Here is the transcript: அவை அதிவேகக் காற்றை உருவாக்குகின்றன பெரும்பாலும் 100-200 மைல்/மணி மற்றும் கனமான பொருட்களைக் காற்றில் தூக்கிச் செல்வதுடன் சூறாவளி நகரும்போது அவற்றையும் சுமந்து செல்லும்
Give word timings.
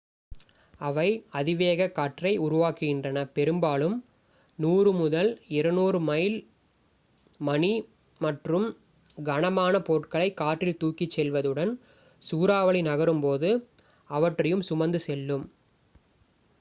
அவை 0.81 1.07
அதிவேகக் 1.33 1.93
காற்றை 1.95 2.31
உருவாக்குகின்றன 2.37 3.25
பெரும்பாலும் 3.33 3.93
100-200 4.59 6.01
மைல்/மணி 6.07 7.71
மற்றும் 8.21 8.67
கனமான 9.25 9.83
பொருட்களைக் 9.83 10.37
காற்றில் 10.37 10.79
தூக்கிச் 10.79 11.15
செல்வதுடன் 11.17 11.73
சூறாவளி 12.21 12.83
நகரும்போது 12.89 13.51
அவற்றையும் 14.09 14.67
சுமந்து 14.71 15.01
செல்லும் 15.01 15.45